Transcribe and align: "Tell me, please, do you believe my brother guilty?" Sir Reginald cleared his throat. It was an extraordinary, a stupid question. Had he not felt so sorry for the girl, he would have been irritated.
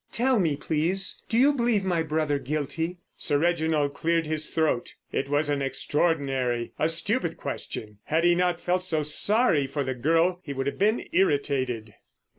"Tell 0.11 0.39
me, 0.39 0.55
please, 0.55 1.21
do 1.29 1.37
you 1.37 1.53
believe 1.53 1.83
my 1.83 2.01
brother 2.01 2.39
guilty?" 2.39 2.97
Sir 3.17 3.37
Reginald 3.37 3.93
cleared 3.93 4.25
his 4.25 4.49
throat. 4.49 4.95
It 5.11 5.29
was 5.29 5.47
an 5.51 5.61
extraordinary, 5.61 6.71
a 6.79 6.89
stupid 6.89 7.37
question. 7.37 7.99
Had 8.05 8.23
he 8.23 8.33
not 8.33 8.59
felt 8.59 8.83
so 8.83 9.03
sorry 9.03 9.67
for 9.67 9.83
the 9.83 9.93
girl, 9.93 10.39
he 10.43 10.53
would 10.53 10.65
have 10.65 10.79
been 10.79 11.07
irritated. 11.11 11.93